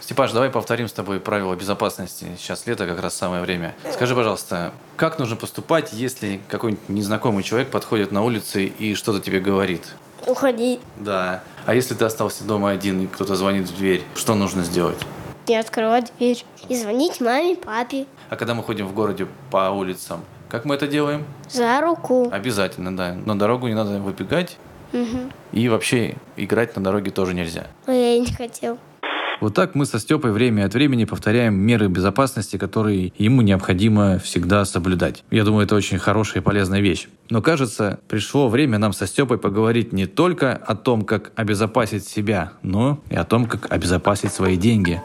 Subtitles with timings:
[0.00, 2.26] Степаш, давай повторим с тобой правила безопасности.
[2.38, 3.74] Сейчас лето, как раз самое время.
[3.92, 9.40] Скажи, пожалуйста, как нужно поступать, если какой-нибудь незнакомый человек подходит на улице и что-то тебе
[9.40, 9.94] говорит?
[10.26, 10.80] Уходи.
[10.98, 11.42] Да.
[11.66, 14.98] А если ты остался дома один и кто-то звонит в дверь, что нужно сделать?
[15.46, 16.44] Не открывать дверь.
[16.68, 18.06] И звонить маме, папе.
[18.28, 21.24] А когда мы ходим в городе по улицам, как мы это делаем?
[21.48, 22.28] За руку.
[22.32, 23.14] Обязательно, да.
[23.14, 24.56] На дорогу не надо выбегать.
[24.92, 25.30] Угу.
[25.52, 27.68] И вообще играть на дороге тоже нельзя.
[27.86, 28.78] Но я и не хотел.
[29.40, 34.66] Вот так мы со Степой время от времени повторяем меры безопасности, которые ему необходимо всегда
[34.66, 35.24] соблюдать.
[35.30, 37.08] Я думаю, это очень хорошая и полезная вещь.
[37.30, 42.52] Но кажется, пришло время нам со Степой поговорить не только о том, как обезопасить себя,
[42.62, 45.00] но и о том, как обезопасить свои деньги.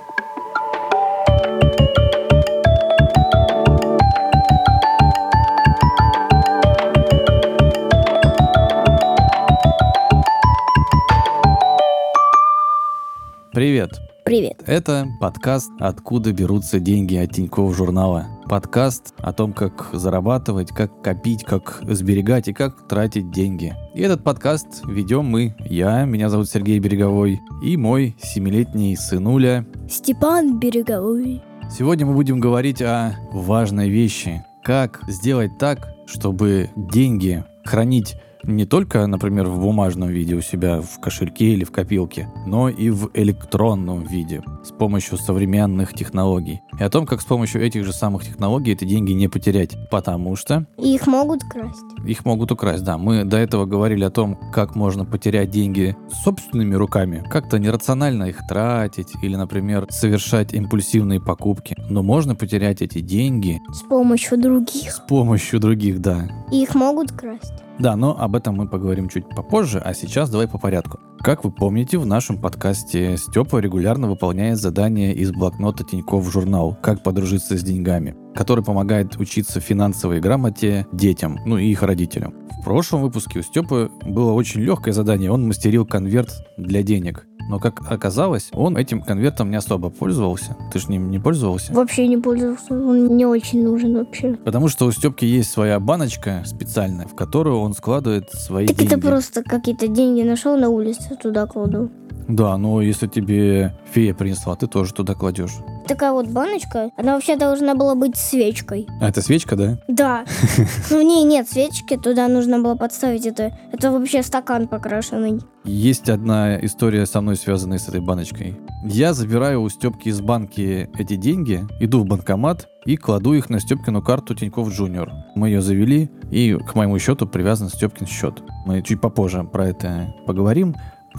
[13.53, 14.14] Привет!
[14.25, 14.63] Привет.
[14.65, 18.25] Это подкаст «Откуда берутся деньги от Тинькофф журнала».
[18.49, 23.75] Подкаст о том, как зарабатывать, как копить, как сберегать и как тратить деньги.
[23.93, 30.57] И этот подкаст ведем мы, я, меня зовут Сергей Береговой, и мой семилетний сынуля Степан
[30.57, 31.43] Береговой.
[31.69, 34.43] Сегодня мы будем говорить о важной вещи.
[34.63, 38.15] Как сделать так, чтобы деньги хранить
[38.47, 42.89] не только, например, в бумажном виде у себя в кошельке или в копилке, но и
[42.89, 46.61] в электронном виде с помощью современных технологий.
[46.79, 49.75] И о том, как с помощью этих же самых технологий эти деньги не потерять.
[49.89, 50.65] Потому что...
[50.77, 51.83] Их могут красть.
[52.05, 52.97] Их могут украсть, да.
[52.97, 58.39] Мы до этого говорили о том, как можно потерять деньги собственными руками, как-то нерационально их
[58.47, 61.75] тратить или, например, совершать импульсивные покупки.
[61.89, 64.91] Но можно потерять эти деньги С помощью других.
[64.91, 66.27] с помощью других, да.
[66.51, 67.64] Их могут красть.
[67.77, 70.99] Да, но об этом мы поговорим чуть попозже, а сейчас давай по порядку.
[71.19, 77.03] Как вы помните, в нашем подкасте Степа регулярно выполняет задания из блокнота Тинькофф журнал «Как
[77.03, 82.33] подружиться с деньгами», который помогает учиться финансовой грамоте детям, ну и их родителям.
[82.61, 87.25] В прошлом выпуске у Степы было очень легкое задание, он мастерил конверт для денег.
[87.47, 90.57] Но, как оказалось, он этим конвертом не особо пользовался.
[90.73, 91.73] Ты же ним не пользовался?
[91.73, 92.73] Вообще не пользовался.
[92.73, 94.33] Он не очень нужен вообще.
[94.33, 98.93] Потому что у Степки есть своя баночка специальная, в которую он складывает свои Так деньги.
[98.93, 101.91] это просто какие-то деньги нашел на улице, туда кладу.
[102.27, 105.53] Да, но если тебе фея принесла, ты тоже туда кладешь.
[105.87, 108.87] Такая вот баночка, она вообще должна была быть свечкой.
[108.99, 109.77] А это свечка, да?
[109.87, 110.25] Да.
[110.89, 113.55] Но в ней нет свечки, туда нужно было подставить это.
[113.71, 115.41] Это вообще стакан покрашенный.
[115.63, 118.57] Есть одна история со мной, связанная с этой баночкой.
[118.83, 123.59] Я забираю у Степки из банки эти деньги, иду в банкомат и кладу их на
[123.59, 125.11] Степкину карту Тинькофф Джуниор.
[125.35, 128.43] Мы ее завели, и к моему счету привязан Степкин счет.
[128.65, 130.75] Мы чуть попозже про это поговорим.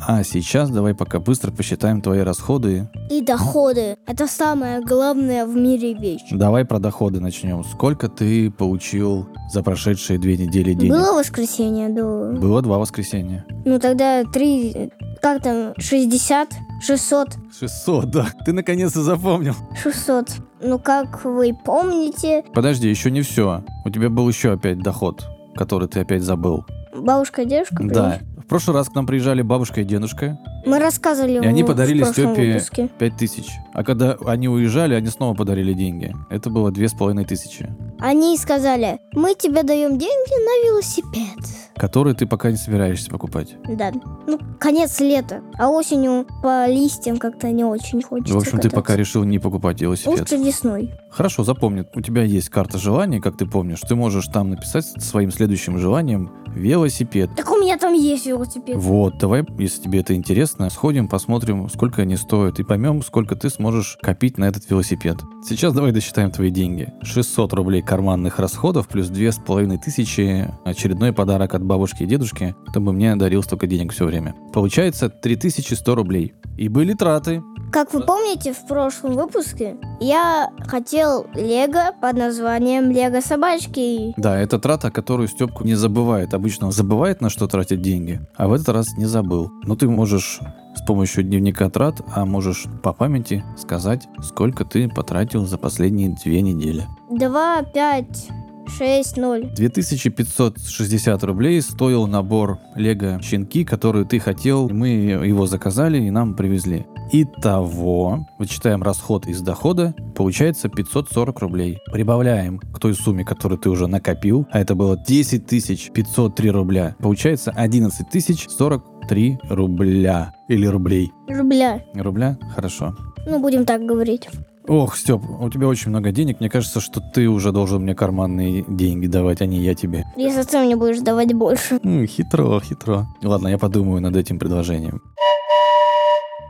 [0.06, 2.88] А сейчас давай пока быстро посчитаем твои расходы.
[3.10, 3.96] И доходы.
[4.06, 6.22] Это самая главная в мире вещь.
[6.30, 7.64] Давай про доходы начнем.
[7.64, 10.92] Сколько ты получил за прошедшие две недели денег?
[10.92, 12.38] Было воскресенье, да.
[12.38, 13.44] Было два воскресенья.
[13.64, 14.90] Ну тогда три,
[15.22, 16.48] как там, 60,
[16.82, 18.26] 600, 600, да.
[18.44, 19.54] Ты наконец-то запомнил.
[19.82, 20.28] 600.
[20.62, 23.62] Ну как вы помните, Подожди, еще не все.
[23.84, 25.24] У тебя был еще опять доход,
[25.54, 26.64] который ты опять забыл.
[26.94, 28.18] бабушка дедушка Да.
[28.46, 32.53] В прошлый раз к нам приезжали бабушка и дедушка, Мы рассказывали и они подарили Степе
[32.54, 32.91] выпуске.
[32.99, 33.47] 5000.
[33.72, 36.15] А когда они уезжали, они снова подарили деньги.
[36.28, 37.69] Это было две с половиной тысячи,
[38.00, 41.38] Они сказали, мы тебе даем деньги на велосипед.
[41.77, 43.54] которые ты пока не собираешься покупать.
[43.69, 43.93] Да.
[44.27, 45.43] Ну, конец лета.
[45.59, 48.97] А осенью по листьям как-то не очень хочется В общем, ты пока кататься.
[48.97, 50.21] решил не покупать велосипед.
[50.21, 50.94] Лучше весной.
[51.10, 53.81] Хорошо, запомни, у тебя есть карта желаний, как ты помнишь.
[53.81, 57.31] Ты можешь там написать своим следующим желанием велосипед.
[57.37, 58.77] Так у меня там есть велосипед.
[58.77, 63.50] Вот, давай, если тебе это интересно, сходим, посмотрим, сколько они стоят, и поймем, сколько ты
[63.50, 65.18] сможешь копить на этот велосипед.
[65.46, 66.92] Сейчас давай досчитаем твои деньги.
[67.02, 73.42] 600 рублей карманных расходов плюс 2500 очередной подарок от бабушки и дедушки, чтобы мне дарил
[73.42, 74.34] столько денег все время.
[74.52, 76.34] Получается 3100 рублей.
[76.56, 77.42] И были траты.
[77.72, 84.15] Как вы помните, в прошлом выпуске я хотел Лего под названием Лего собачки.
[84.16, 86.33] Да, это трата, которую Степку не забывает.
[86.33, 89.51] Обычно он забывает, на что тратить деньги, а в этот раз не забыл.
[89.65, 90.41] Но ты можешь
[90.74, 96.42] с помощью дневника трат, а можешь по памяти сказать, сколько ты потратил за последние две
[96.42, 96.86] недели.
[97.10, 98.28] 2, 5,
[98.68, 99.51] 6, 0.
[99.54, 104.68] 2560 рублей стоил набор Лего Щенки, который ты хотел.
[104.68, 106.86] Мы его заказали и нам привезли.
[107.13, 111.78] Итого, вычитаем расход из дохода, получается 540 рублей.
[111.92, 115.47] Прибавляем к той сумме, которую ты уже накопил, а это было 10
[115.92, 116.97] 503 рубля.
[116.98, 118.07] Получается 11
[118.51, 120.34] 040 3 рубля.
[120.48, 121.12] Или рублей.
[121.28, 121.83] Рубля.
[121.95, 122.39] Рубля?
[122.54, 122.97] Хорошо.
[123.27, 124.28] Ну, будем так говорить.
[124.68, 126.41] Ох, Степ, у тебя очень много денег.
[126.41, 130.04] Мне кажется, что ты уже должен мне карманные деньги давать, а не я тебе.
[130.16, 131.78] Если ты мне будешь давать больше.
[131.84, 133.07] М, хитро, хитро.
[133.22, 135.01] Ладно, я подумаю над этим предложением.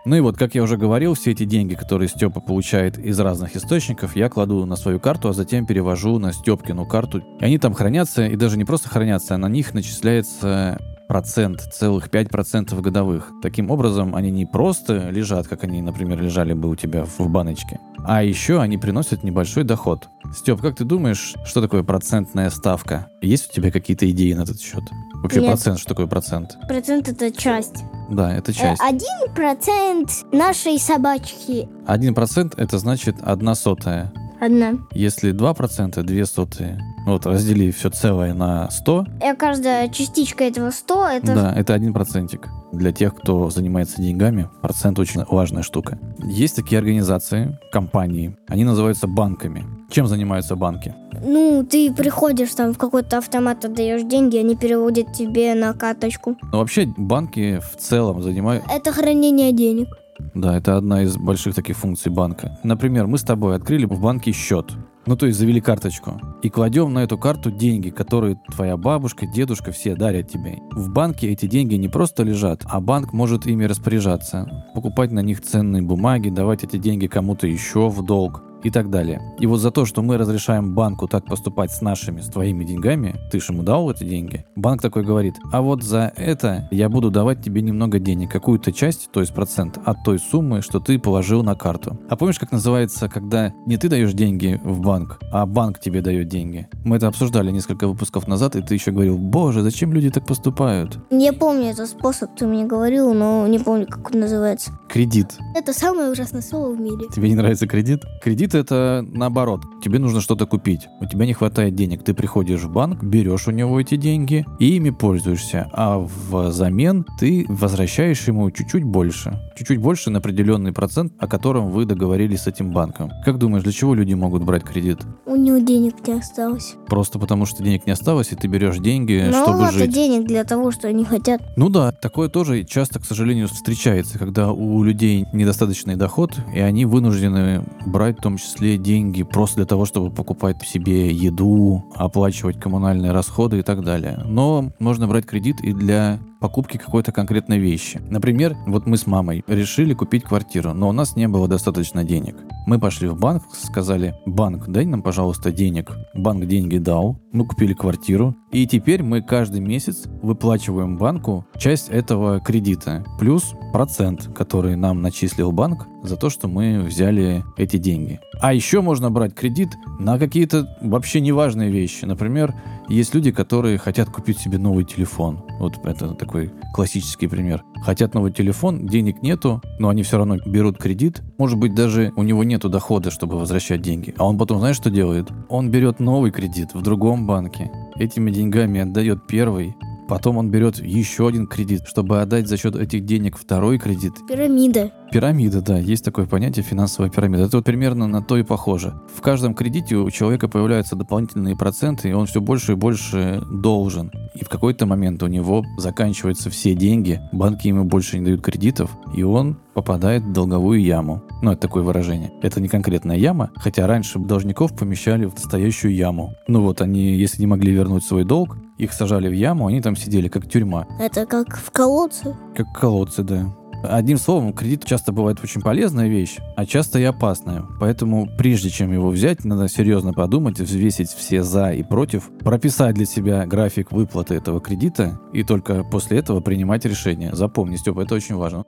[0.07, 3.57] Ну и вот, как я уже говорил, все эти деньги, которые Степа получает из разных
[3.57, 7.23] источников, я кладу на свою карту, а затем перевожу на Степкину карту.
[7.41, 12.09] И они там хранятся, и даже не просто хранятся, а на них начисляется процент, целых
[12.09, 13.31] 5% годовых.
[13.43, 17.79] Таким образом, они не просто лежат, как они, например, лежали бы у тебя в баночке,
[18.05, 20.09] а еще они приносят небольшой доход.
[20.35, 23.09] Степ, как ты думаешь, что такое процентная ставка?
[23.23, 24.83] Есть у тебя какие-то идеи на этот счет?
[25.23, 25.51] Вообще Нет.
[25.51, 26.57] процент, что такое процент?
[26.69, 27.85] Процент это часть.
[28.11, 28.81] Да, это часть.
[28.81, 31.69] Э, Один процент нашей собачки.
[31.87, 34.13] Один процент это значит одна сотая.
[34.41, 34.75] Одна.
[34.93, 36.79] Если 2%, две сотые.
[37.07, 41.93] Вот, раздели все целое на 100, И каждая частичка этого 100 это да, это один
[41.93, 42.49] процентик.
[42.73, 45.99] Для тех, кто занимается деньгами, процент очень важная штука.
[46.19, 49.65] Есть такие организации, компании, они называются банками.
[49.89, 50.95] Чем занимаются банки?
[51.25, 56.37] Ну, ты приходишь там в какой-то автомат, отдаешь деньги, они переводят тебе на карточку.
[56.53, 58.65] Ну, вообще, банки в целом занимают...
[58.69, 59.89] Это хранение денег.
[60.35, 62.59] Да, это одна из больших таких функций банка.
[62.65, 64.73] Например, мы с тобой открыли в банке счет.
[65.07, 66.21] Ну, то есть завели карточку.
[66.43, 70.59] И кладем на эту карту деньги, которые твоя бабушка, дедушка все дарят тебе.
[70.73, 74.67] В банке эти деньги не просто лежат, а банк может ими распоряжаться.
[74.75, 79.23] Покупать на них ценные бумаги, давать эти деньги кому-то еще в долг и так далее.
[79.39, 83.15] И вот за то, что мы разрешаем банку так поступать с нашими, с твоими деньгами,
[83.31, 87.13] ты же ему дал эти деньги, банк такой говорит, а вот за это я буду
[87.13, 91.45] давать тебе немного денег, какую-то часть, то есть процент от той суммы, что ты положил
[91.45, 91.97] на карту.
[92.09, 96.27] А помнишь, как называется, когда не ты даешь деньги в банк, а банк тебе дает
[96.27, 96.67] деньги?
[96.85, 100.99] Мы это обсуждали несколько выпусков назад, и ты еще говорил, боже, зачем люди так поступают?
[101.11, 104.73] Я помню этот способ, ты мне говорил, но не помню, как он называется.
[104.89, 105.39] Кредит.
[105.55, 107.07] Это самое ужасное слово в мире.
[107.15, 108.03] Тебе не нравится кредит?
[108.21, 109.63] Кредит это наоборот.
[109.83, 110.89] Тебе нужно что-то купить.
[111.01, 112.03] У тебя не хватает денег.
[112.05, 115.69] Ты приходишь в банк, берешь у него эти деньги и ими пользуешься.
[115.73, 119.41] А взамен ты возвращаешь ему чуть-чуть больше.
[119.57, 123.11] Чуть-чуть больше на определенный процент, о котором вы договорились с этим банком.
[123.25, 124.99] Как думаешь, для чего люди могут брать кредит?
[125.25, 126.75] У него денег не осталось.
[126.87, 129.93] Просто потому, что денег не осталось, и ты берешь деньги, Ну, чтобы жить.
[129.93, 131.43] денег для того, что они хотят.
[131.57, 136.85] Ну да, такое тоже часто, к сожалению, встречается, когда у людей недостаточный доход, и они
[136.85, 143.13] вынуждены брать в том числе деньги просто для того, чтобы покупать себе еду, оплачивать коммунальные
[143.13, 144.23] расходы и так далее.
[144.25, 148.01] Но можно брать кредит и для покупки какой-то конкретной вещи.
[148.09, 152.37] Например, вот мы с мамой решили купить квартиру, но у нас не было достаточно денег.
[152.67, 155.93] Мы пошли в банк, сказали, банк, дай нам, пожалуйста, денег.
[156.15, 162.41] Банк деньги дал, мы купили квартиру, и теперь мы каждый месяц выплачиваем банку часть этого
[162.41, 168.21] кредита, плюс процент, который нам начислил банк за то, что мы взяли эти деньги.
[168.41, 172.05] А еще можно брать кредит на какие-то вообще неважные вещи.
[172.05, 172.55] Например,
[172.89, 175.43] есть люди, которые хотят купить себе новый телефон.
[175.59, 177.65] Вот это такой классический пример.
[177.83, 181.23] Хотят новый телефон, денег нету, но они все равно берут кредит.
[181.39, 184.15] Может быть, даже у него нету дохода, чтобы возвращать деньги.
[184.19, 185.29] А он потом, знаешь, что делает?
[185.49, 187.71] Он берет новый кредит в другом банке.
[187.97, 189.75] Этими деньгами отдает первый,
[190.09, 194.15] Потом он берет еще один кредит, чтобы отдать за счет этих денег второй кредит.
[194.29, 194.93] Пирамида.
[195.13, 197.45] Пирамида, да, есть такое понятие финансовая пирамида.
[197.45, 198.95] Это вот примерно на то и похоже.
[199.15, 204.11] В каждом кредите у человека появляются дополнительные проценты, и он все больше и больше должен.
[204.35, 208.97] И в какой-то момент у него заканчиваются все деньги, банки ему больше не дают кредитов,
[209.15, 211.23] и он попадает в долговую яму.
[211.43, 212.33] Ну, это такое выражение.
[212.43, 216.35] Это не конкретная яма, хотя раньше должников помещали в настоящую яму.
[216.49, 219.97] Ну вот они, если не могли вернуть свой долг, их сажали в яму, они там
[219.97, 220.87] сидели как тюрьма.
[221.01, 222.37] Это как в колодце.
[222.55, 223.55] Как колодцы, да.
[223.83, 227.65] Одним словом, кредит часто бывает очень полезная вещь, а часто и опасная.
[227.79, 233.07] Поэтому прежде чем его взять, надо серьезно подумать, взвесить все за и против, прописать для
[233.07, 237.35] себя график выплаты этого кредита и только после этого принимать решение.
[237.35, 238.65] Запомни, Степа, это очень важно.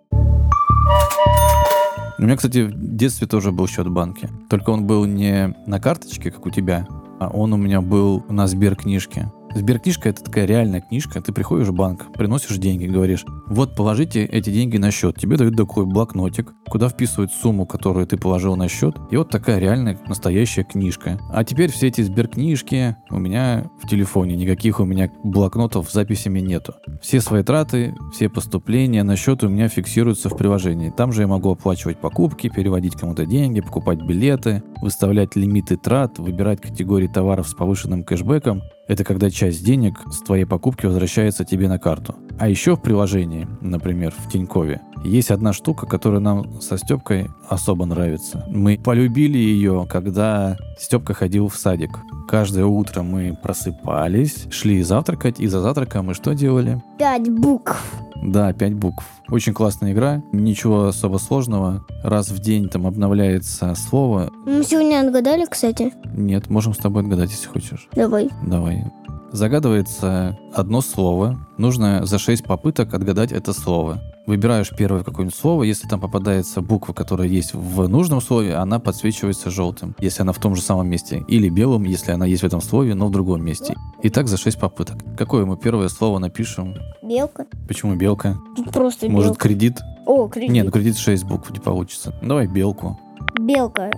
[2.18, 4.28] У меня, кстати, в детстве тоже был счет в банке.
[4.50, 6.86] Только он был не на карточке, как у тебя,
[7.20, 9.30] а он у меня был на Сберкнижке.
[9.54, 11.20] Сберкнижка это такая реальная книжка.
[11.20, 15.16] Ты приходишь в банк, приносишь деньги, говоришь, вот положите эти деньги на счет.
[15.18, 18.96] Тебе дают такой блокнотик, куда вписывают сумму, которую ты положил на счет.
[19.10, 21.18] И вот такая реальная настоящая книжка.
[21.32, 24.36] А теперь все эти сберкнижки у меня в телефоне.
[24.36, 26.74] Никаких у меня блокнотов с записями нету.
[27.00, 30.90] Все свои траты, все поступления на счет у меня фиксируются в приложении.
[30.90, 36.60] Там же я могу оплачивать покупки, переводить кому-то деньги, покупать билеты, выставлять лимиты трат, выбирать
[36.60, 38.62] категории товаров с повышенным кэшбэком.
[38.88, 42.16] Это когда часть денег с твоей покупки возвращается тебе на карту.
[42.38, 47.86] А еще в приложении, например, в Тинькове, есть одна штука, которая нам со Степкой особо
[47.86, 48.44] нравится.
[48.48, 51.98] Мы полюбили ее, когда Степка ходил в садик.
[52.28, 56.82] Каждое утро мы просыпались, шли завтракать, и за завтраком мы что делали?
[56.98, 57.76] Пять букв.
[58.22, 59.06] Да, пять букв.
[59.28, 61.84] Очень классная игра, ничего особо сложного.
[62.02, 64.30] Раз в день там обновляется слово.
[64.44, 65.92] Мы сегодня отгадали, кстати.
[66.14, 67.88] Нет, можем с тобой отгадать, если хочешь.
[67.94, 68.28] Давай.
[68.44, 68.84] Давай.
[69.30, 71.38] Загадывается одно слово.
[71.58, 74.00] Нужно за 6 попыток отгадать это слово.
[74.26, 75.62] Выбираешь первое какое-нибудь слово.
[75.64, 80.38] Если там попадается буква, которая есть в нужном слове, она подсвечивается желтым, если она в
[80.38, 81.24] том же самом месте.
[81.28, 83.74] Или белым, если она есть в этом слове, но в другом месте.
[84.02, 84.96] И так за 6 попыток.
[85.16, 86.74] Какое мы первое слово напишем?
[87.02, 87.46] Белка.
[87.66, 88.36] Почему белка?
[88.72, 89.48] Просто Может, белка.
[89.48, 89.78] кредит?
[90.06, 90.50] О, кредит.
[90.50, 92.14] Нет, ну кредит 6 букв не получится.
[92.22, 92.98] Давай белку.
[93.38, 93.90] Белка.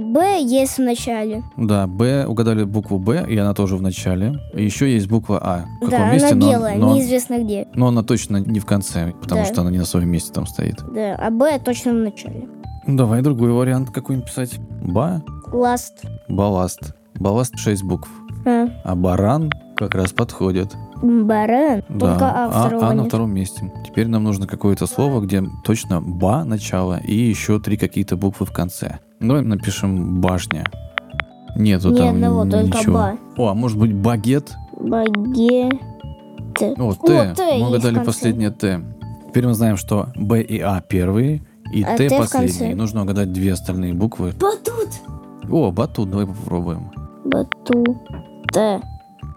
[0.00, 1.42] Б есть в начале.
[1.56, 4.38] Да, Б, угадали букву Б, и она тоже в начале.
[4.54, 5.64] Еще есть буква А.
[5.80, 7.68] В каком да, месте, она но- белая, но, неизвестно где.
[7.74, 9.46] но она точно не в конце, потому Да.
[9.46, 10.76] что она не на своем месте там стоит.
[10.94, 12.48] Да, а Б точно в начале.
[12.86, 14.58] Давай другой вариант какой-нибудь писать.
[14.82, 16.02] Ба, Ласт.
[16.28, 16.94] балласт.
[17.18, 18.08] Балласт 6 букв.
[18.46, 20.74] А, А баран как раз подходит.
[21.02, 21.82] баран.
[21.90, 21.98] Да.
[21.98, 23.70] Только А второго а на втором месте.
[23.86, 28.52] Теперь нам нужно какое-то слово, где точно ба начало и еще три какие-то буквы в
[28.52, 28.98] конце.
[29.20, 30.64] Давай напишем башня.
[31.56, 32.94] Нету Ни там одного, только ничего.
[32.94, 33.18] ба.
[33.36, 34.54] О, а может быть багет?
[34.80, 35.70] Баге.
[36.56, 36.74] Т.
[36.78, 37.34] О, Т.
[37.58, 38.80] Мы угадали последнее Т.
[39.28, 42.74] Теперь мы знаем, что Б и А первые, и А Т Т последние.
[42.74, 44.32] Нужно угадать две остальные буквы.
[44.40, 44.88] Батут.
[45.50, 46.90] О, батут, давай попробуем.
[47.24, 47.84] Бату.
[48.52, 48.80] Т.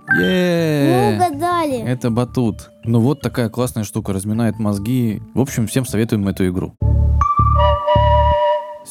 [0.08, 1.80] Мы угадали.
[1.82, 2.72] Это батут.
[2.86, 5.22] Ну вот такая классная штука, разминает мозги.
[5.34, 6.74] В общем, всем советуем эту игру.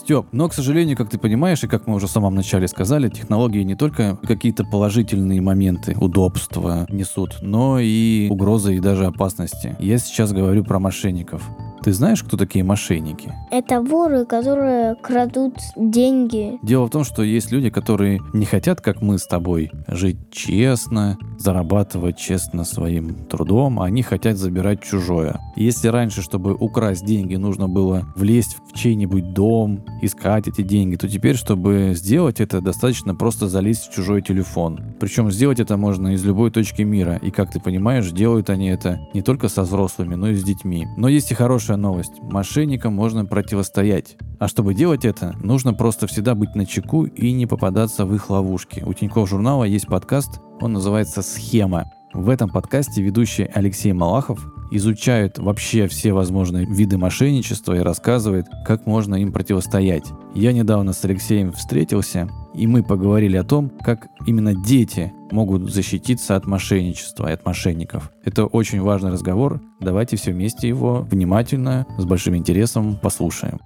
[0.03, 3.09] Степ, но, к сожалению, как ты понимаешь, и как мы уже в самом начале сказали,
[3.09, 9.77] технологии не только какие-то положительные моменты, удобства несут, но и угрозы и даже опасности.
[9.79, 11.49] Я сейчас говорю про мошенников.
[11.83, 13.35] Ты знаешь, кто такие мошенники?
[13.51, 16.59] Это воры, которые крадут деньги.
[16.63, 21.19] Дело в том, что есть люди, которые не хотят, как мы с тобой, жить честно,
[21.39, 25.41] зарабатывать честно своим трудом, а они хотят забирать чужое.
[25.57, 31.09] Если раньше, чтобы украсть деньги, нужно было влезть в чей-нибудь дом, искать эти деньги, то
[31.09, 34.95] теперь, чтобы сделать это, достаточно просто залезть в чужой телефон.
[35.01, 37.19] Причем сделать это можно из любой точки мира.
[37.21, 40.87] И, как ты понимаешь, делают они это не только со взрослыми, но и с детьми.
[40.97, 41.35] Но есть и
[41.73, 42.21] хорошая новость.
[42.21, 44.17] Мошенникам можно противостоять.
[44.39, 48.31] А чтобы делать это, нужно просто всегда быть на чеку и не попадаться в их
[48.31, 48.83] ловушки.
[48.85, 51.85] У Тинькофф журнала есть подкаст, он называется «Схема».
[52.13, 54.39] В этом подкасте ведущий Алексей Малахов
[54.71, 60.05] изучает вообще все возможные виды мошенничества и рассказывает, как можно им противостоять.
[60.35, 66.37] Я недавно с Алексеем встретился, и мы поговорили о том, как именно дети могут защититься
[66.37, 68.11] от мошенничества и от мошенников.
[68.25, 69.61] Это очень важный разговор.
[69.81, 73.61] Давайте все вместе его внимательно, с большим интересом послушаем.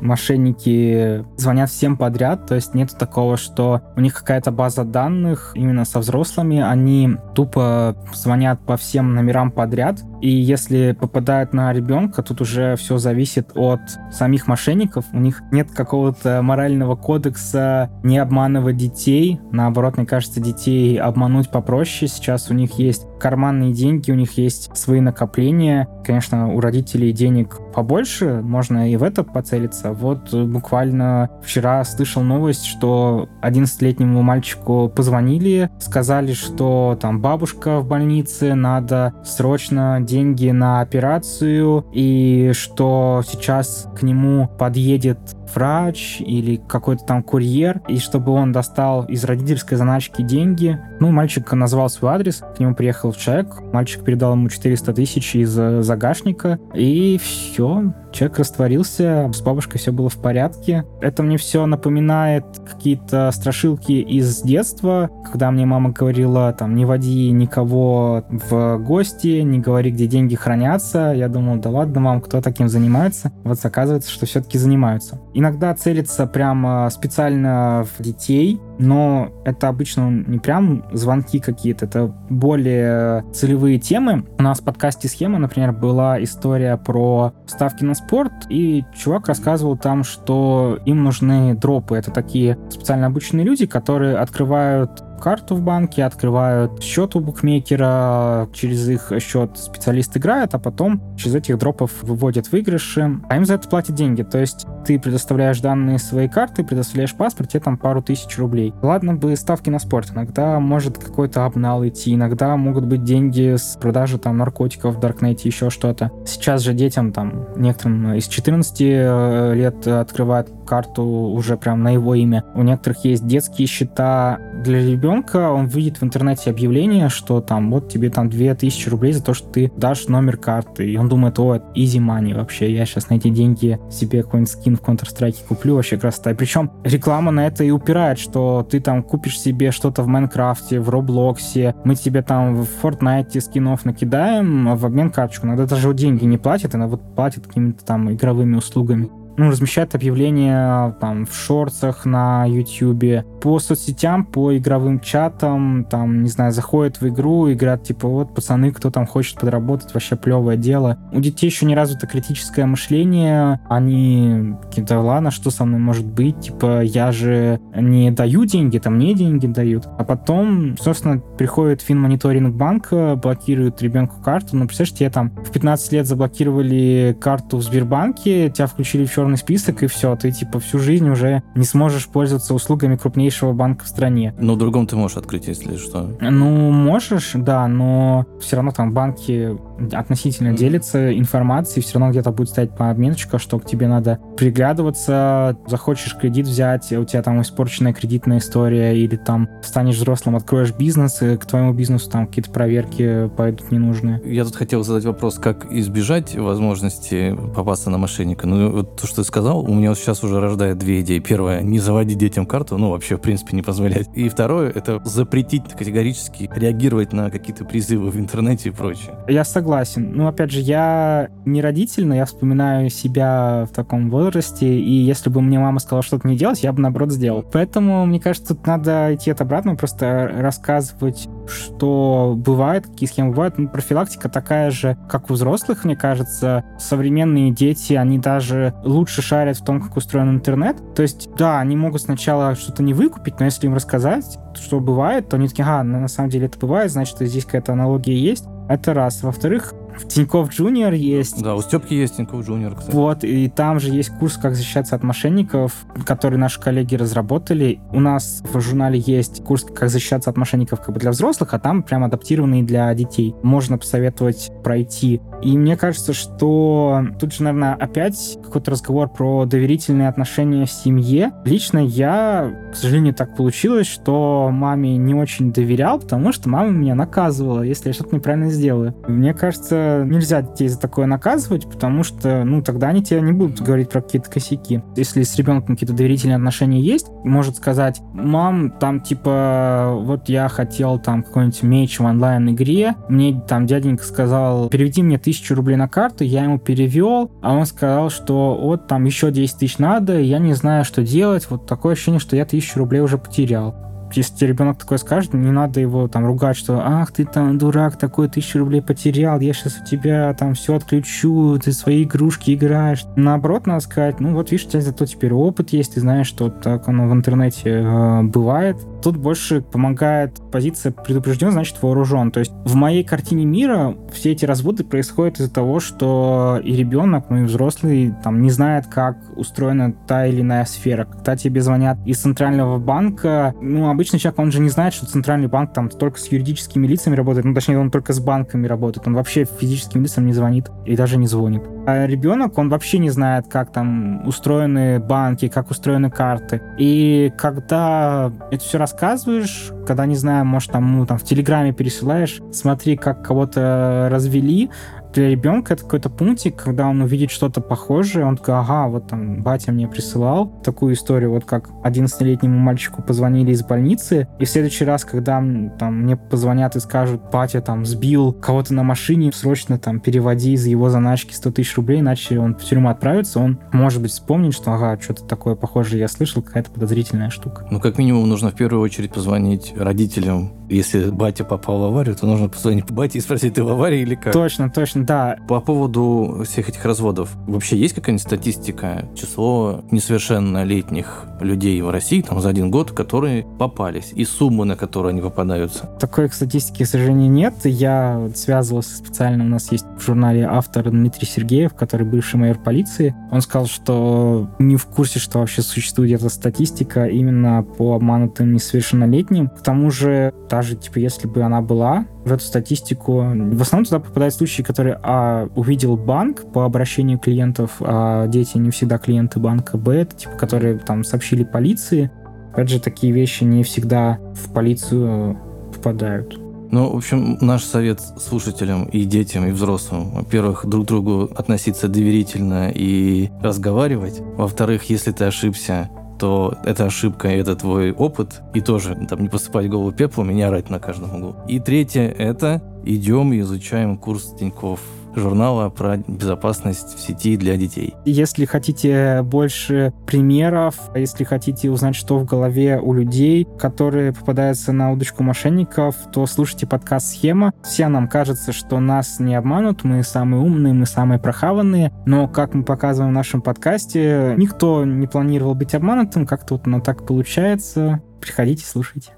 [0.00, 5.84] мошенники звонят всем подряд, то есть нет такого, что у них какая-то база данных именно
[5.84, 12.40] со взрослыми, они тупо звонят по всем номерам подряд, и если попадают на ребенка, тут
[12.40, 13.80] уже все зависит от
[14.12, 20.96] самих мошенников, у них нет какого-то морального кодекса не обманывать детей, наоборот, мне кажется, детей
[20.98, 26.60] обмануть попроще, сейчас у них есть карманные деньги, у них есть свои накопления, конечно, у
[26.60, 29.92] родителей денег побольше, можно и в это поцелиться.
[29.92, 38.54] Вот буквально вчера слышал новость, что 11-летнему мальчику позвонили, сказали, что там бабушка в больнице,
[38.54, 45.18] надо срочно деньги на операцию, и что сейчас к нему подъедет
[45.54, 50.78] врач или какой-то там курьер, и чтобы он достал из родительской заначки деньги.
[51.00, 55.50] Ну, мальчик назвал свой адрес, к нему приехал человек, мальчик передал ему 400 тысяч из
[55.50, 60.84] загашника, и все, человек растворился, с бабушкой все было в порядке.
[61.00, 67.30] Это мне все напоминает какие-то страшилки из детства, когда мне мама говорила, там, не води
[67.30, 71.12] никого в гости, не говори, где деньги хранятся.
[71.14, 73.32] Я думал, да ладно, мам, кто таким занимается?
[73.44, 75.20] Вот оказывается, что все-таки занимаются.
[75.34, 83.24] Иногда целится прямо специально в детей, но это обычно не прям звонки какие-то, это более
[83.32, 84.24] целевые темы.
[84.38, 89.76] У нас в подкасте «Схема», например, была история про ставки на спорт, и чувак рассказывал
[89.76, 91.96] там, что им нужны дропы.
[91.96, 98.88] Это такие специально обученные люди, которые открывают карту в банке, открывают счет у букмекера, через
[98.88, 103.68] их счет специалист играет, а потом через этих дропов выводят выигрыши, а им за это
[103.68, 104.22] платят деньги.
[104.22, 108.74] То есть ты предоставляешь данные своей карты, предоставляешь паспорт, тебе там пару тысяч рублей.
[108.82, 113.76] Ладно бы ставки на спорт, иногда может какой-то обнал идти, иногда могут быть деньги с
[113.80, 116.10] продажи там наркотиков в Даркнете, еще что-то.
[116.26, 122.14] Сейчас же детям там некоторым из 14 э, лет открывают карту уже прям на его
[122.14, 122.44] имя.
[122.54, 127.88] У некоторых есть детские счета для ребенка, он видит в интернете объявление, что там вот
[127.88, 130.88] тебе там 2000 рублей за то, что ты дашь номер карты.
[130.88, 134.76] И он думает, о, easy money вообще, я сейчас на эти деньги себе какой-нибудь скин
[134.76, 136.30] в Counter-Strike куплю, вообще красота.
[136.30, 140.80] И причем реклама на это и упирает, что ты там купишь себе что-то в Майнкрафте,
[140.80, 145.46] в Роблоксе, мы тебе там в Fortnite скинов накидаем, а в обмен карточку.
[145.46, 150.96] Иногда даже деньги не платят, иногда вот платят какими-то там игровыми услугами ну, размещают объявления
[151.00, 157.08] там в шорцах на YouTube, по соцсетям, по игровым чатам, там, не знаю, заходят в
[157.08, 160.98] игру и типа, вот, пацаны, кто там хочет подработать, вообще плевое дело.
[161.12, 166.40] У детей еще не развито критическое мышление, они какие-то, ладно, что со мной может быть,
[166.40, 169.86] типа, я же не даю деньги, там мне деньги дают.
[169.98, 175.92] А потом, собственно, приходит финмониторинг банка, блокирует ребенку карту, ну, представляешь, тебе там в 15
[175.92, 180.78] лет заблокировали карту в Сбербанке, тебя включили в черный список, и все, ты типа всю
[180.78, 184.34] жизнь уже не сможешь пользоваться услугами крупнейшего банка в стране.
[184.38, 186.16] Но другом ты можешь открыть, если что.
[186.20, 189.58] Ну, можешь, да, но все равно там банки
[189.92, 195.58] относительно делятся информацией, все равно где-то будет стоять по обменочка, что к тебе надо приглядываться,
[195.66, 201.20] захочешь кредит взять, у тебя там испорченная кредитная история, или там станешь взрослым, откроешь бизнес,
[201.20, 204.22] и к твоему бизнесу там какие-то проверки пойдут ненужные.
[204.24, 208.46] Я тут хотел задать вопрос, как избежать возможности попасться на мошенника.
[208.46, 211.18] Ну, вот то, что ты сказал, у меня сейчас уже рождает две идеи.
[211.18, 214.08] Первое, не заводить детям карту, ну, вообще, в принципе, не позволять.
[214.14, 219.14] И второе, это запретить категорически реагировать на какие-то призывы в интернете и прочее.
[219.28, 220.12] Я согласен.
[220.12, 225.28] Ну, опять же, я не родитель, но я вспоминаю себя в таком возрасте, и если
[225.28, 227.42] бы мне мама сказала что-то не делать, я бы, наоборот, сделал.
[227.42, 233.58] Поэтому, мне кажется, тут надо идти от обратного, просто рассказывать, что бывает, какие схемы бывают.
[233.58, 236.64] Ну, профилактика такая же, как у взрослых, мне кажется.
[236.78, 240.76] Современные дети, они даже лучше шарят в том, как устроен интернет.
[240.94, 245.28] То есть, да, они могут сначала что-то не выкупить, но если им рассказать, что бывает,
[245.28, 248.44] то они такие, ну, на самом деле это бывает, значит, здесь какая-то аналогия есть.
[248.68, 249.22] Это раз.
[249.22, 251.42] Во-вторых, в Тинькофф Junior есть.
[251.42, 252.94] Да, у Степки есть Тинькофф Junior, кстати.
[252.94, 257.80] Вот, и там же есть курс «Как защищаться от мошенников», который наши коллеги разработали.
[257.92, 261.58] У нас в журнале есть курс «Как защищаться от мошенников» как бы для взрослых, а
[261.58, 263.34] там прям адаптированный для детей.
[263.42, 265.20] Можно посоветовать пройти.
[265.42, 271.32] И мне кажется, что тут же, наверное, опять какой-то разговор про доверительные отношения в семье.
[271.44, 276.94] Лично я, к сожалению, так получилось, что маме не очень доверял, потому что мама меня
[276.94, 278.94] наказывала, если я что-то неправильно сделаю.
[279.08, 283.60] Мне кажется, нельзя детей за такое наказывать, потому что, ну, тогда они тебе не будут
[283.60, 284.82] говорить про какие-то косяки.
[284.96, 290.98] Если с ребенком какие-то доверительные отношения есть, может сказать, мам, там, типа, вот я хотел
[290.98, 296.24] там какой-нибудь меч в онлайн-игре, мне там дяденька сказал, переведи мне тысячу рублей на карту,
[296.24, 300.54] я ему перевел, а он сказал, что вот там еще 10 тысяч надо, я не
[300.54, 304.98] знаю, что делать, вот такое ощущение, что я тысячу рублей уже потерял если ребенок такое
[304.98, 309.40] скажет, не надо его там ругать, что ах, ты там дурак, такой тысячу рублей потерял,
[309.40, 313.04] я сейчас у тебя там все отключу, ты свои игрушки играешь.
[313.16, 316.50] Наоборот, надо сказать, ну вот видишь, у тебя зато теперь опыт есть, ты знаешь, что
[316.50, 318.76] так оно в интернете э, бывает.
[319.02, 322.30] Тут больше помогает позиция предупрежден, значит вооружен.
[322.30, 327.30] То есть в моей картине мира все эти разводы происходят из-за того, что и ребенок,
[327.30, 331.04] ну и взрослый там не знает, как устроена та или иная сфера.
[331.04, 335.48] Когда тебе звонят из центрального банка, ну, обычный человек, он же не знает, что центральный
[335.48, 339.14] банк там только с юридическими лицами работает, ну, точнее, он только с банками работает, он
[339.14, 341.62] вообще физическим лицам не звонит и даже не звонит.
[341.86, 346.60] А ребенок, он вообще не знает, как там устроены банки, как устроены карты.
[346.78, 352.40] И когда это все рассказываешь, когда, не знаю, может, там, ну, там в Телеграме пересылаешь,
[352.52, 354.70] смотри, как кого-то развели,
[355.12, 359.42] для ребенка это какой-то пунктик, когда он увидит что-то похожее, он такой, ага, вот там
[359.42, 364.84] батя мне присылал такую историю, вот как 11-летнему мальчику позвонили из больницы, и в следующий
[364.84, 365.42] раз, когда
[365.78, 370.66] там мне позвонят и скажут, батя там сбил кого-то на машине, срочно там переводи из
[370.66, 374.72] его заначки 100 тысяч рублей, иначе он в тюрьму отправится, он может быть вспомнит, что
[374.72, 377.66] ага, что-то такое похожее я слышал, какая-то подозрительная штука.
[377.70, 380.52] Ну, как минимум, нужно в первую очередь позвонить родителям.
[380.68, 384.14] Если батя попал в аварию, то нужно позвонить бате и спросить, ты в аварии или
[384.14, 384.32] как?
[384.32, 391.80] Точно, точно Да, По поводу всех этих разводов, вообще есть какая-нибудь статистика, число несовершеннолетних людей
[391.80, 395.90] в России там за один год, которые попались, и суммы, на которые они попадаются?
[396.10, 397.54] такой статистики, к сожалению, нет.
[397.64, 403.14] Я связывался специально, у нас есть в журнале автор Дмитрий Сергеев, который бывший майор полиции.
[403.30, 409.48] Он сказал, что не в курсе, что вообще существует эта статистика именно по обманутым несовершеннолетним.
[409.48, 413.20] К тому же, даже, типа, если бы она была, в эту статистику.
[413.20, 418.70] В основном туда попадают случаи, которые, а, увидел банк по обращению клиентов, а дети не
[418.70, 422.10] всегда клиенты банка, б, это, типа, которые там сообщили полиции.
[422.52, 425.38] Опять же, такие вещи не всегда в полицию
[425.74, 426.38] попадают.
[426.72, 431.88] Ну, в общем, наш совет слушателям и детям, и взрослым, во-первых, друг к другу относиться
[431.88, 434.20] доверительно и разговаривать.
[434.36, 439.28] Во-вторых, если ты ошибся, то это ошибка, и это твой опыт, и тоже там не
[439.28, 441.36] посыпать голову пеплом и не орать на каждом углу.
[441.48, 444.80] И третье, это идем и изучаем курс Тинькофф
[445.14, 447.94] журнала про безопасность в сети для детей.
[448.04, 454.92] Если хотите больше примеров, если хотите узнать, что в голове у людей, которые попадаются на
[454.92, 457.52] удочку мошенников, то слушайте подкаст «Схема».
[457.62, 462.54] Все нам кажется, что нас не обманут, мы самые умные, мы самые прохаванные, но, как
[462.54, 468.02] мы показываем в нашем подкасте, никто не планировал быть обманутым, как-то вот оно так получается.
[468.20, 469.12] Приходите, слушайте.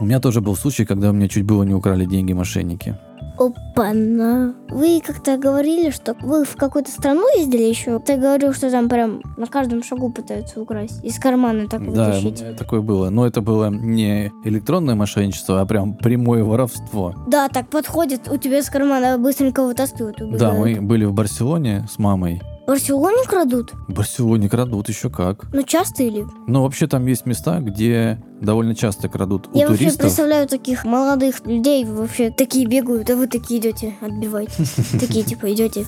[0.00, 2.98] У меня тоже был случай, когда у меня чуть было не украли деньги мошенники.
[3.38, 4.54] Опа-на.
[4.68, 7.98] Вы как-то говорили, что вы в какую-то страну ездили еще.
[7.98, 11.02] Ты говорил, что там прям на каждом шагу пытаются украсть.
[11.04, 12.56] Из кармана так Да, вытащить.
[12.56, 13.10] такое было.
[13.10, 17.14] Но это было не электронное мошенничество, а прям прямое воровство.
[17.26, 20.18] Да, так подходит, у тебя из кармана быстренько вытаскивают.
[20.18, 20.58] Да, убегают.
[20.80, 22.40] мы были в Барселоне с мамой.
[22.66, 23.72] Барселоне крадут?
[23.88, 25.52] В Барселоне крадут еще как.
[25.52, 26.24] Ну, часто или?
[26.46, 30.00] Ну, вообще там есть места, где довольно часто крадут у Я вообще туристов.
[30.02, 34.52] представляю таких молодых людей, вообще такие бегают, а вы такие идете, отбиваете.
[35.00, 35.86] Такие типа идете,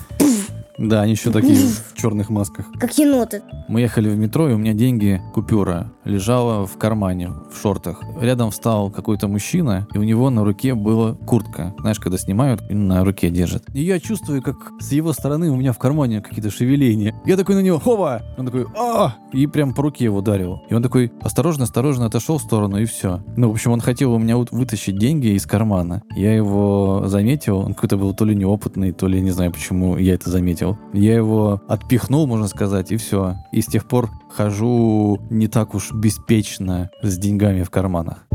[0.77, 1.55] Да, они еще такие
[1.93, 2.65] в черных масках.
[2.79, 3.41] как еноты.
[3.67, 8.01] Мы ехали в метро, и у меня деньги, купюра, лежала в кармане, в шортах.
[8.19, 11.73] Рядом встал какой-то мужчина, и у него на руке была куртка.
[11.79, 13.63] Знаешь, когда снимают, и на руке держат.
[13.73, 17.13] И я чувствую, как с его стороны у меня в кармане какие-то шевеления.
[17.25, 18.21] Я такой на него, хова!
[18.37, 20.61] Он такой, а И прям по руке его ударил.
[20.69, 23.21] И он такой, осторожно, осторожно отошел в сторону, и все.
[23.37, 26.03] Ну, в общем, он хотел у меня вытащить деньги из кармана.
[26.15, 30.13] Я его заметил, он какой-то был то ли неопытный, то ли не знаю, почему я
[30.13, 30.64] это заметил.
[30.93, 33.35] Я его отпихнул, можно сказать, и все.
[33.51, 38.27] И с тех пор хожу не так уж беспечно с деньгами в карманах.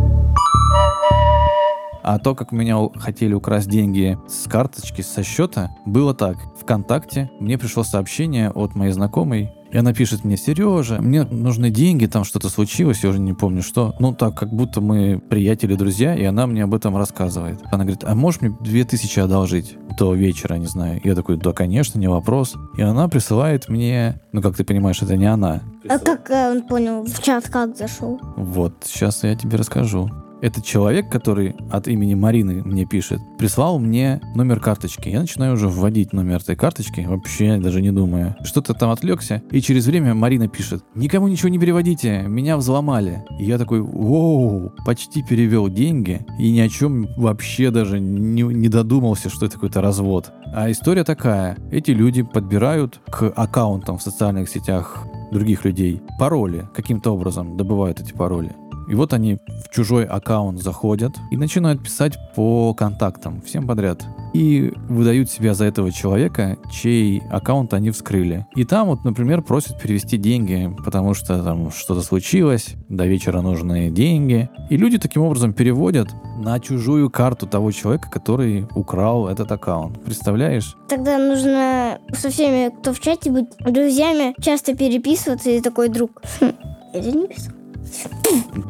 [2.02, 6.36] А то, как меня хотели украсть деньги с карточки, со счета, было так.
[6.58, 12.06] Вконтакте мне пришло сообщение от моей знакомой, и она пишет мне, Сережа, мне нужны деньги,
[12.06, 13.94] там что-то случилось, я уже не помню что.
[14.00, 17.60] Ну так, как будто мы приятели, друзья, и она мне об этом рассказывает.
[17.70, 21.00] Она говорит, а можешь мне 2000 одолжить до вечера, не знаю.
[21.04, 22.54] Я такой, да, конечно, не вопрос.
[22.76, 25.60] И она присылает мне, ну как ты понимаешь, это не она.
[25.88, 28.20] А как э, он понял, в чат как зашел?
[28.36, 30.10] Вот, сейчас я тебе расскажу.
[30.42, 35.08] Этот человек, который от имени Марины мне пишет, прислал мне номер карточки.
[35.08, 38.36] Я начинаю уже вводить номер этой карточки, вообще даже не думая.
[38.42, 43.24] Что-то там отвлекся, и через время Марина пишет, никому ничего не переводите, меня взломали.
[43.38, 48.68] И я такой, воу, почти перевел деньги, и ни о чем вообще даже не, не
[48.68, 50.32] додумался, что это какой-то развод.
[50.54, 57.14] А история такая, эти люди подбирают к аккаунтам в социальных сетях других людей пароли, каким-то
[57.14, 58.52] образом добывают эти пароли.
[58.90, 64.04] И вот они в чужой аккаунт заходят и начинают писать по контактам, всем подряд.
[64.34, 68.46] И выдают себя за этого человека, чей аккаунт они вскрыли.
[68.56, 73.90] И там вот, например, просят перевести деньги, потому что там что-то случилось, до вечера нужны
[73.90, 74.50] деньги.
[74.70, 80.02] И люди таким образом переводят на чужую карту того человека, который украл этот аккаунт.
[80.02, 80.76] Представляешь?
[80.88, 86.20] Тогда нужно со всеми, кто в чате, быть друзьями, часто переписываться, и такой друг.
[86.40, 86.52] «Хм,
[86.92, 87.52] я не писал.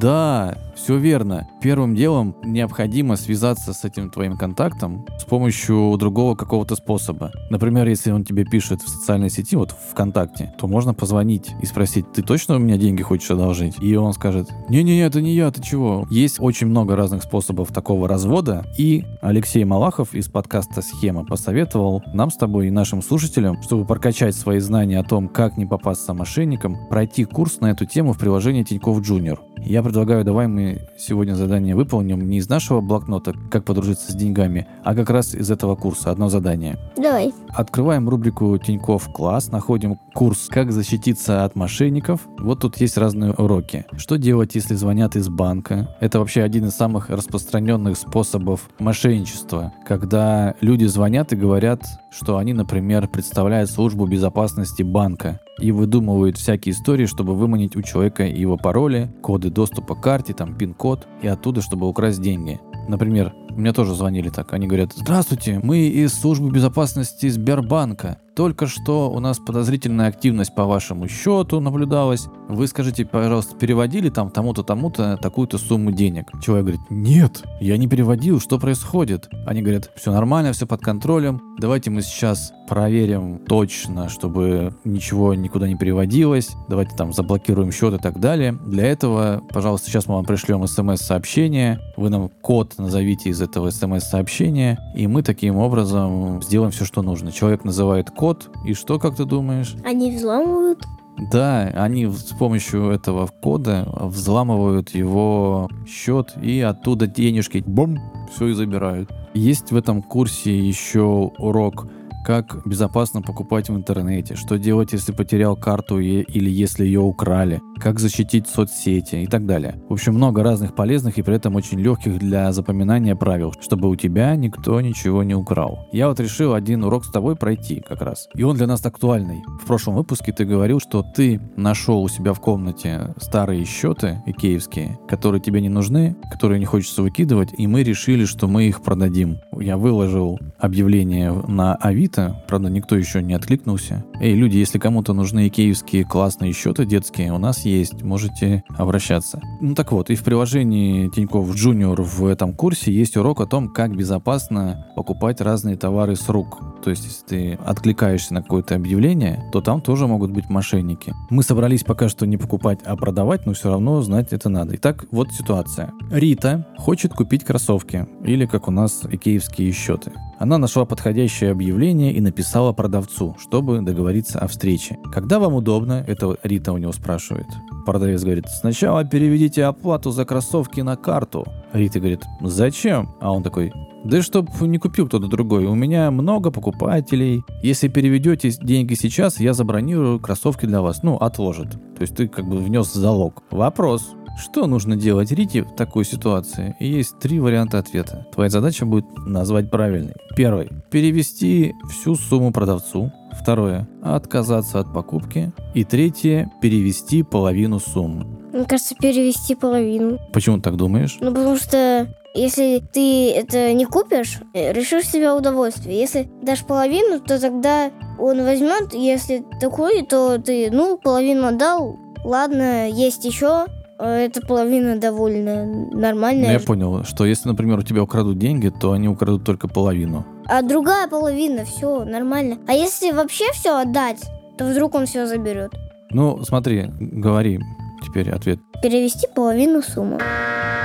[0.00, 1.46] Да, все верно.
[1.60, 7.32] Первым делом необходимо связаться с этим твоим контактом с помощью другого какого-то способа.
[7.50, 12.10] Например, если он тебе пишет в социальной сети, вот ВКонтакте, то можно позвонить и спросить,
[12.12, 13.76] ты точно у меня деньги хочешь одолжить?
[13.82, 16.06] И он скажет, не-не-не, это не я, ты чего?
[16.10, 22.30] Есть очень много разных способов такого развода, и Алексей Малахов из подкаста «Схема» посоветовал нам
[22.30, 26.88] с тобой и нашим слушателям, чтобы прокачать свои знания о том, как не попасться мошенникам,
[26.88, 29.38] пройти курс на эту тему в приложении Тинькофф Junior.
[29.58, 34.14] Я предлагаю, давай мы мы сегодня задание выполним не из нашего блокнота «Как подружиться с
[34.14, 36.10] деньгами», а как раз из этого курса.
[36.10, 36.78] Одно задание.
[36.96, 37.32] Давай.
[37.48, 42.20] Открываем рубрику Тиньков класс, находим курс «Как защититься от мошенников».
[42.38, 43.86] Вот тут есть разные уроки.
[43.96, 45.96] Что делать, если звонят из банка?
[46.00, 52.52] Это вообще один из самых распространенных способов мошенничества, когда люди звонят и говорят, что они,
[52.52, 59.12] например, представляют службу безопасности банка и выдумывают всякие истории, чтобы выманить у человека его пароли,
[59.22, 62.58] коды доступа к карте, там пин-код, и оттуда, чтобы украсть деньги.
[62.88, 64.52] Например, мне тоже звонили так.
[64.52, 68.18] Они говорят, здравствуйте, мы из службы безопасности Сбербанка.
[68.40, 72.28] Только что у нас подозрительная активность по вашему счету наблюдалась.
[72.48, 76.30] Вы скажите, пожалуйста, переводили там тому-то, тому-то такую-то сумму денег?
[76.42, 79.28] Человек говорит, нет, я не переводил, что происходит?
[79.46, 81.42] Они говорят, все нормально, все под контролем.
[81.58, 86.50] Давайте мы сейчас проверим точно, чтобы ничего никуда не переводилось.
[86.68, 88.52] Давайте там заблокируем счет и так далее.
[88.64, 91.80] Для этого, пожалуйста, сейчас мы вам пришлем смс-сообщение.
[91.96, 97.32] Вы нам код назовите из этого смс-сообщения, и мы таким образом сделаем все, что нужно.
[97.32, 98.29] Человек называет код,
[98.64, 99.76] и что, как ты думаешь?
[99.84, 100.84] Они взламывают.
[101.30, 107.98] Да, они с помощью этого кода взламывают его счет и оттуда денежки, бум,
[108.32, 109.10] все и забирают.
[109.34, 111.86] Есть в этом курсе еще урок
[112.24, 117.98] как безопасно покупать в интернете, что делать, если потерял карту или если ее украли, как
[117.98, 119.80] защитить соцсети и так далее.
[119.88, 123.96] В общем, много разных полезных и при этом очень легких для запоминания правил, чтобы у
[123.96, 125.88] тебя никто ничего не украл.
[125.92, 128.28] Я вот решил один урок с тобой пройти как раз.
[128.34, 129.42] И он для нас актуальный.
[129.62, 134.98] В прошлом выпуске ты говорил, что ты нашел у себя в комнате старые счеты икеевские,
[135.08, 139.38] которые тебе не нужны, которые не хочется выкидывать, и мы решили, что мы их продадим.
[139.58, 142.09] Я выложил объявление на Авито,
[142.48, 144.04] правда, никто еще не откликнулся.
[144.20, 149.40] Эй, люди, если кому-то нужны икеевские классные счеты детские, у нас есть, можете обращаться.
[149.60, 153.68] Ну так вот, и в приложении Тинькофф Junior в этом курсе есть урок о том,
[153.68, 156.60] как безопасно покупать разные товары с рук.
[156.82, 161.14] То есть, если ты откликаешься на какое-то объявление, то там тоже могут быть мошенники.
[161.28, 164.76] Мы собрались пока что не покупать, а продавать, но все равно знать это надо.
[164.76, 165.92] Итак, вот ситуация.
[166.10, 170.12] Рита хочет купить кроссовки, или как у нас икеевские счеты.
[170.40, 174.96] Она нашла подходящее объявление и написала продавцу, чтобы договориться о встрече.
[175.12, 177.44] Когда вам удобно, это Рита у него спрашивает.
[177.84, 181.44] Продавец говорит, сначала переведите оплату за кроссовки на карту.
[181.74, 183.10] Рита говорит, зачем?
[183.20, 183.70] А он такой,
[184.02, 185.66] да чтоб не купил кто-то другой.
[185.66, 187.42] У меня много покупателей.
[187.62, 191.02] Если переведете деньги сейчас, я забронирую кроссовки для вас.
[191.02, 191.72] Ну, отложит.
[191.96, 193.42] То есть ты как бы внес залог.
[193.50, 194.14] Вопрос.
[194.38, 196.74] Что нужно делать Рите в такой ситуации?
[196.80, 198.26] И есть три варианта ответа.
[198.32, 200.14] Твоя задача будет назвать правильный.
[200.36, 200.70] Первый.
[200.90, 203.12] Перевести всю сумму продавцу.
[203.32, 203.88] Второе.
[204.02, 205.52] Отказаться от покупки.
[205.74, 206.50] И третье.
[206.60, 208.24] Перевести половину суммы.
[208.52, 210.18] Мне кажется, перевести половину.
[210.32, 211.18] Почему ты так думаешь?
[211.20, 215.98] Ну, потому что если ты это не купишь, э, решишь себе удовольствие.
[215.98, 218.94] Если дашь половину, то тогда он возьмет.
[218.94, 221.98] Если такой, то ты, ну, половину отдал.
[222.24, 223.66] Ладно, есть еще.
[224.00, 226.52] Э, Эта половина довольно Ну, нормальная.
[226.52, 230.24] я понял, что если, например, у тебя украдут деньги, то они украдут только половину.
[230.46, 232.58] А другая половина, все нормально.
[232.66, 234.22] А если вообще все отдать,
[234.58, 235.72] то вдруг он все заберет.
[236.10, 237.60] Ну, смотри, говори
[238.04, 238.58] теперь ответ.
[238.82, 240.18] Перевести половину суммы.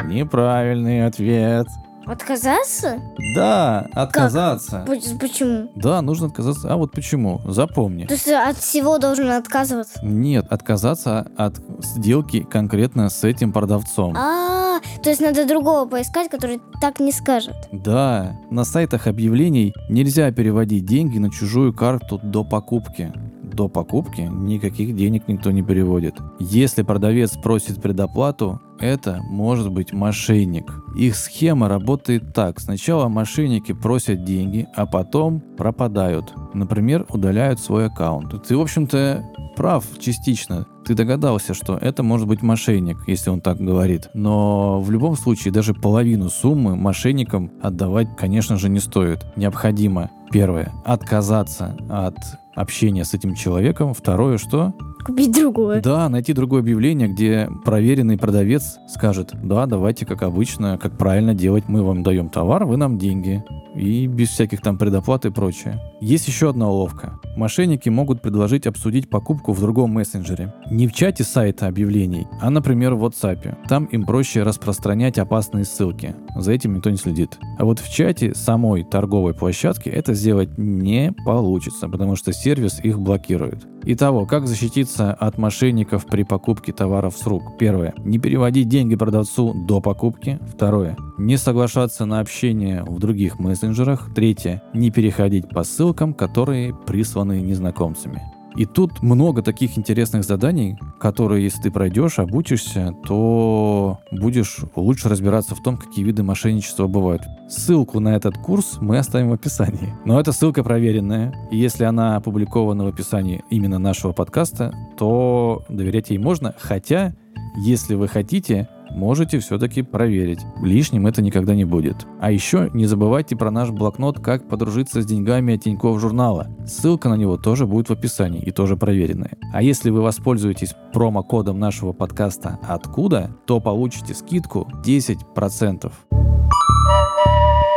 [0.03, 1.67] Неправильный ответ.
[2.05, 2.99] Отказаться?
[3.35, 4.83] Да, отказаться.
[4.87, 5.69] Поч- Почему?
[5.75, 6.71] Да, нужно отказаться.
[6.71, 7.41] А вот почему?
[7.45, 8.05] Запомни.
[8.05, 9.99] То есть от всего должен отказываться?
[10.03, 14.15] Нет, отказаться от сделки конкретно с этим продавцом.
[14.17, 17.55] А, то есть надо другого поискать, который так не скажет.
[17.71, 23.11] Да, на сайтах объявлений нельзя переводить деньги на чужую карту до покупки.
[23.55, 26.15] До покупки никаких денег никто не переводит.
[26.39, 30.65] Если продавец просит предоплату, это может быть мошенник.
[30.97, 32.59] Их схема работает так.
[32.59, 36.33] Сначала мошенники просят деньги, а потом пропадают.
[36.53, 38.43] Например, удаляют свой аккаунт.
[38.45, 39.23] Ты, в общем-то,
[39.55, 40.67] прав частично.
[40.85, 44.09] Ты догадался, что это может быть мошенник, если он так говорит.
[44.13, 49.25] Но в любом случае даже половину суммы мошенникам отдавать, конечно же, не стоит.
[49.35, 52.15] Необходимо, первое, отказаться от
[52.55, 53.93] общения с этим человеком.
[53.93, 54.73] Второе, что?
[55.05, 55.81] Купить другое.
[55.81, 61.65] Да, найти другое объявление, где проверенный продавец скажет, да, давайте как обычно, как правильно делать,
[61.67, 63.43] мы вам даем товар, вы нам деньги.
[63.75, 65.79] И без всяких там предоплат и прочее.
[66.01, 67.19] Есть еще одна уловка.
[67.35, 70.53] Мошенники могут предложить обсудить покупку в другом мессенджере.
[70.71, 73.67] Не в чате сайта объявлений, а, например, в WhatsApp.
[73.67, 76.15] Там им проще распространять опасные ссылки.
[76.35, 77.37] За этим никто не следит.
[77.59, 82.99] А вот в чате самой торговой площадки это сделать не получится, потому что сервис их
[82.99, 83.67] блокирует.
[83.87, 87.57] Итого, как защититься защищаться от мошенников при покупке товаров с рук?
[87.57, 87.93] Первое.
[87.97, 90.39] Не переводить деньги продавцу до покупки.
[90.47, 90.95] Второе.
[91.17, 94.13] Не соглашаться на общение в других мессенджерах.
[94.13, 94.61] Третье.
[94.73, 98.34] Не переходить по ссылкам, которые присланы незнакомцами.
[98.55, 105.55] И тут много таких интересных заданий, которые, если ты пройдешь, обучишься, то будешь лучше разбираться
[105.55, 107.23] в том, какие виды мошенничества бывают.
[107.49, 109.93] Ссылку на этот курс мы оставим в описании.
[110.05, 116.09] Но эта ссылка проверенная, и если она опубликована в описании именно нашего подкаста, то доверять
[116.09, 117.13] ей можно, хотя,
[117.57, 120.39] если вы хотите, можете все-таки проверить.
[120.63, 122.07] Лишним это никогда не будет.
[122.19, 126.47] А еще не забывайте про наш блокнот «Как подружиться с деньгами от Тинькофф журнала».
[126.65, 129.37] Ссылка на него тоже будет в описании и тоже проверенная.
[129.53, 135.91] А если вы воспользуетесь промокодом нашего подкаста «Откуда?», то получите скидку 10%.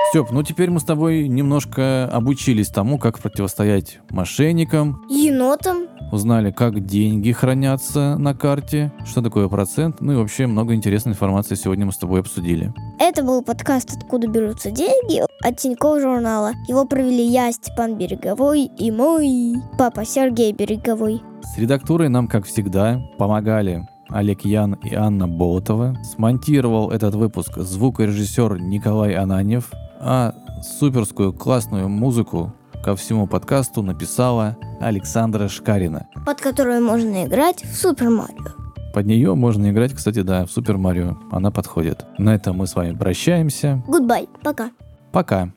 [0.09, 5.78] Степ, ну теперь мы с тобой немножко обучились тому, как противостоять мошенникам, Енотом.
[6.13, 11.55] Узнали, как деньги хранятся на карте, что такое процент, ну и вообще много интересной информации
[11.55, 12.73] сегодня мы с тобой обсудили.
[12.99, 16.53] Это был подкаст «Откуда берутся деньги» от Тинькофф журнала.
[16.67, 21.23] Его провели я, Степан Береговой, и мой папа Сергей Береговой.
[21.43, 25.97] С редактурой нам, как всегда, помогали Олег Ян и Анна Болотова.
[26.03, 35.49] Смонтировал этот выпуск звукорежиссер Николай Ананьев, а суперскую классную музыку ко всему подкасту написала Александра
[35.49, 36.07] Шкарина.
[36.25, 38.53] под которую можно играть в Супер Марио.
[38.95, 41.17] Под нее можно играть, кстати, да, в Super Mario.
[41.31, 42.05] Она подходит.
[42.19, 43.83] На этом мы с вами прощаемся.
[43.87, 44.71] Goodbye, пока.
[45.13, 45.51] Пока.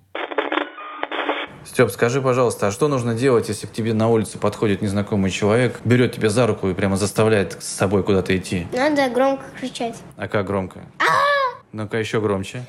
[1.64, 5.80] Степ, скажи, пожалуйста, а что нужно делать, если к тебе на улице подходит незнакомый человек,
[5.86, 8.68] берет тебя за руку и прямо заставляет с собой куда-то идти?
[8.74, 9.96] Надо громко кричать.
[10.18, 10.82] А как громко?
[11.72, 12.66] Ну-ка еще громче.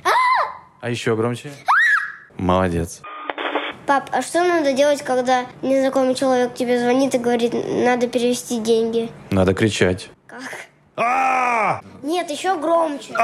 [0.80, 1.50] А еще громче.
[2.36, 3.02] Молодец.
[3.86, 9.10] Пап, а что надо делать, когда незнакомый человек тебе звонит и говорит, надо перевести деньги?
[9.30, 10.08] Надо кричать.
[10.26, 11.82] Как?
[12.02, 13.14] Нет, еще громче.